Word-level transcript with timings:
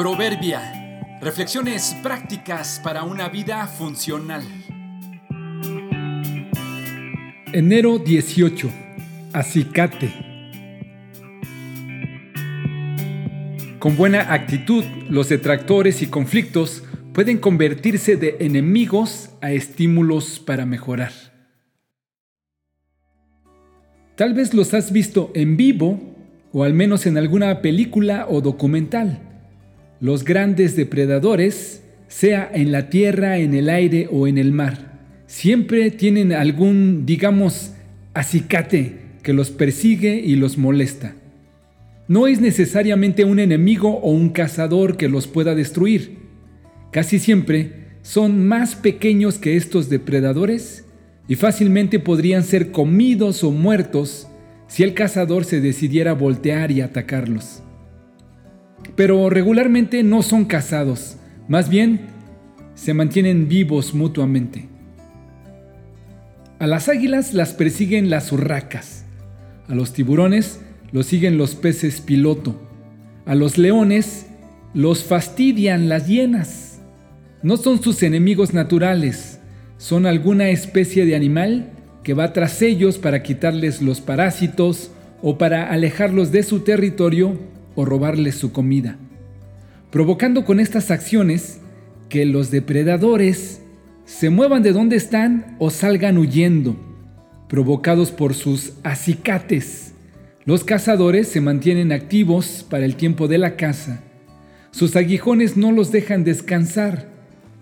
Proverbia. 0.00 1.18
Reflexiones 1.20 1.94
prácticas 2.02 2.80
para 2.82 3.02
una 3.02 3.28
vida 3.28 3.66
funcional. 3.66 4.42
Enero 7.52 7.98
18. 7.98 8.70
Acicate. 9.34 10.10
Con 13.78 13.94
buena 13.98 14.32
actitud, 14.32 14.84
los 15.10 15.28
detractores 15.28 16.00
y 16.00 16.06
conflictos 16.06 16.82
pueden 17.12 17.36
convertirse 17.36 18.16
de 18.16 18.38
enemigos 18.40 19.28
a 19.42 19.52
estímulos 19.52 20.40
para 20.40 20.64
mejorar. 20.64 21.12
Tal 24.16 24.32
vez 24.32 24.54
los 24.54 24.72
has 24.72 24.92
visto 24.92 25.30
en 25.34 25.58
vivo 25.58 26.00
o 26.54 26.64
al 26.64 26.72
menos 26.72 27.04
en 27.04 27.18
alguna 27.18 27.60
película 27.60 28.24
o 28.30 28.40
documental. 28.40 29.26
Los 30.00 30.24
grandes 30.24 30.76
depredadores, 30.76 31.82
sea 32.08 32.50
en 32.54 32.72
la 32.72 32.88
tierra, 32.88 33.36
en 33.36 33.52
el 33.52 33.68
aire 33.68 34.08
o 34.10 34.26
en 34.26 34.38
el 34.38 34.50
mar, 34.50 34.98
siempre 35.26 35.90
tienen 35.90 36.32
algún, 36.32 37.04
digamos, 37.04 37.72
acicate 38.14 38.96
que 39.22 39.34
los 39.34 39.50
persigue 39.50 40.14
y 40.14 40.36
los 40.36 40.56
molesta. 40.56 41.16
No 42.08 42.26
es 42.28 42.40
necesariamente 42.40 43.24
un 43.26 43.40
enemigo 43.40 43.98
o 43.98 44.10
un 44.10 44.30
cazador 44.30 44.96
que 44.96 45.10
los 45.10 45.26
pueda 45.26 45.54
destruir. 45.54 46.16
Casi 46.92 47.18
siempre 47.18 47.90
son 48.00 48.48
más 48.48 48.76
pequeños 48.76 49.36
que 49.36 49.56
estos 49.56 49.90
depredadores 49.90 50.86
y 51.28 51.34
fácilmente 51.34 51.98
podrían 51.98 52.42
ser 52.42 52.70
comidos 52.72 53.44
o 53.44 53.50
muertos 53.50 54.28
si 54.66 54.82
el 54.82 54.94
cazador 54.94 55.44
se 55.44 55.60
decidiera 55.60 56.14
voltear 56.14 56.70
y 56.70 56.80
atacarlos 56.80 57.62
pero 59.00 59.30
regularmente 59.30 60.02
no 60.02 60.22
son 60.22 60.44
casados, 60.44 61.16
más 61.48 61.70
bien 61.70 62.00
se 62.74 62.92
mantienen 62.92 63.48
vivos 63.48 63.94
mutuamente. 63.94 64.68
A 66.58 66.66
las 66.66 66.90
águilas 66.90 67.32
las 67.32 67.54
persiguen 67.54 68.10
las 68.10 68.30
urracas, 68.30 69.06
a 69.68 69.74
los 69.74 69.94
tiburones 69.94 70.60
los 70.92 71.06
siguen 71.06 71.38
los 71.38 71.54
peces 71.54 72.02
piloto, 72.02 72.60
a 73.24 73.34
los 73.34 73.56
leones 73.56 74.26
los 74.74 75.02
fastidian 75.02 75.88
las 75.88 76.06
hienas. 76.06 76.82
No 77.42 77.56
son 77.56 77.82
sus 77.82 78.02
enemigos 78.02 78.52
naturales, 78.52 79.40
son 79.78 80.04
alguna 80.04 80.50
especie 80.50 81.06
de 81.06 81.16
animal 81.16 81.70
que 82.02 82.12
va 82.12 82.34
tras 82.34 82.60
ellos 82.60 82.98
para 82.98 83.22
quitarles 83.22 83.80
los 83.80 84.02
parásitos 84.02 84.90
o 85.22 85.38
para 85.38 85.70
alejarlos 85.70 86.32
de 86.32 86.42
su 86.42 86.60
territorio 86.60 87.38
o 87.74 87.84
robarles 87.84 88.34
su 88.34 88.52
comida, 88.52 88.96
provocando 89.90 90.44
con 90.44 90.60
estas 90.60 90.90
acciones 90.90 91.60
que 92.08 92.26
los 92.26 92.50
depredadores 92.50 93.62
se 94.04 94.30
muevan 94.30 94.62
de 94.62 94.72
donde 94.72 94.96
están 94.96 95.56
o 95.58 95.70
salgan 95.70 96.18
huyendo, 96.18 96.76
provocados 97.48 98.10
por 98.10 98.34
sus 98.34 98.72
acicates. 98.82 99.94
Los 100.44 100.64
cazadores 100.64 101.28
se 101.28 101.40
mantienen 101.40 101.92
activos 101.92 102.66
para 102.68 102.84
el 102.84 102.96
tiempo 102.96 103.28
de 103.28 103.38
la 103.38 103.56
caza. 103.56 104.02
Sus 104.72 104.96
aguijones 104.96 105.56
no 105.56 105.70
los 105.72 105.92
dejan 105.92 106.24
descansar, 106.24 107.08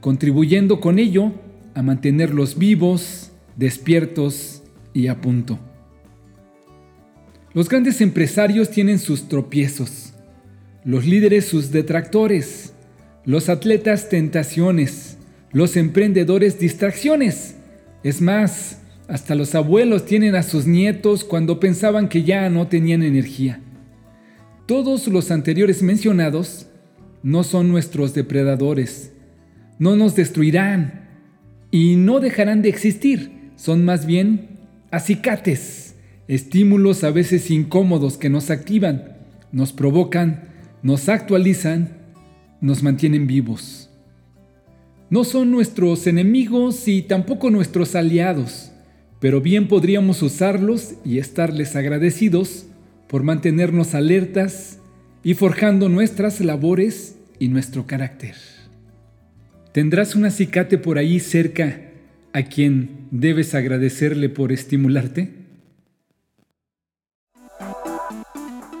contribuyendo 0.00 0.80
con 0.80 0.98
ello 0.98 1.32
a 1.74 1.82
mantenerlos 1.82 2.58
vivos, 2.58 3.32
despiertos 3.56 4.62
y 4.94 5.08
a 5.08 5.20
punto. 5.20 5.58
Los 7.52 7.68
grandes 7.68 8.00
empresarios 8.00 8.70
tienen 8.70 9.00
sus 9.00 9.28
tropiezos, 9.28 10.12
los 10.84 11.04
líderes 11.04 11.46
sus 11.46 11.72
detractores, 11.72 12.74
los 13.24 13.48
atletas 13.48 14.08
tentaciones, 14.08 15.18
los 15.50 15.76
emprendedores 15.76 16.60
distracciones. 16.60 17.56
Es 18.04 18.20
más, 18.20 18.82
hasta 19.08 19.34
los 19.34 19.56
abuelos 19.56 20.06
tienen 20.06 20.36
a 20.36 20.44
sus 20.44 20.68
nietos 20.68 21.24
cuando 21.24 21.58
pensaban 21.58 22.08
que 22.08 22.22
ya 22.22 22.48
no 22.50 22.68
tenían 22.68 23.02
energía. 23.02 23.60
Todos 24.66 25.08
los 25.08 25.32
anteriores 25.32 25.82
mencionados 25.82 26.68
no 27.24 27.42
son 27.42 27.68
nuestros 27.68 28.14
depredadores, 28.14 29.10
no 29.80 29.96
nos 29.96 30.14
destruirán 30.14 31.08
y 31.72 31.96
no 31.96 32.20
dejarán 32.20 32.62
de 32.62 32.68
existir, 32.68 33.50
son 33.56 33.84
más 33.84 34.06
bien 34.06 34.50
acicates 34.92 35.89
estímulos 36.30 37.02
a 37.02 37.10
veces 37.10 37.50
incómodos 37.50 38.16
que 38.16 38.30
nos 38.30 38.50
activan, 38.50 39.16
nos 39.50 39.72
provocan, 39.72 40.44
nos 40.80 41.08
actualizan, 41.08 41.96
nos 42.60 42.84
mantienen 42.84 43.26
vivos. 43.26 43.90
No 45.10 45.24
son 45.24 45.50
nuestros 45.50 46.06
enemigos 46.06 46.86
y 46.86 47.02
tampoco 47.02 47.50
nuestros 47.50 47.96
aliados, 47.96 48.70
pero 49.18 49.40
bien 49.40 49.66
podríamos 49.66 50.22
usarlos 50.22 50.94
y 51.04 51.18
estarles 51.18 51.74
agradecidos 51.74 52.66
por 53.08 53.24
mantenernos 53.24 53.96
alertas 53.96 54.78
y 55.24 55.34
forjando 55.34 55.88
nuestras 55.88 56.40
labores 56.40 57.16
y 57.40 57.48
nuestro 57.48 57.88
carácter. 57.88 58.36
¿Tendrás 59.72 60.14
un 60.14 60.26
acicate 60.26 60.78
por 60.78 60.96
ahí 60.96 61.18
cerca 61.18 61.80
a 62.32 62.44
quien 62.44 63.08
debes 63.10 63.56
agradecerle 63.56 64.28
por 64.28 64.52
estimularte? 64.52 65.39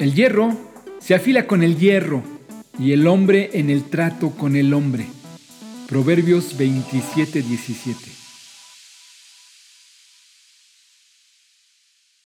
El 0.00 0.12
hierro 0.12 0.56
se 0.98 1.14
afila 1.14 1.46
con 1.46 1.62
el 1.62 1.78
hierro 1.78 2.22
y 2.80 2.92
el 2.92 3.06
hombre 3.06 3.50
en 3.54 3.70
el 3.70 3.84
trato 3.84 4.30
con 4.30 4.56
el 4.56 4.74
hombre. 4.74 5.06
Proverbios 5.88 6.58
27, 6.58 7.42
17. 7.42 8.23